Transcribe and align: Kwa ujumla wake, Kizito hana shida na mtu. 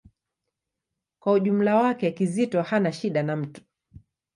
Kwa 1.19 1.33
ujumla 1.33 1.75
wake, 1.75 2.11
Kizito 2.11 2.61
hana 2.61 2.91
shida 2.91 3.23
na 3.23 3.35
mtu. 3.35 3.61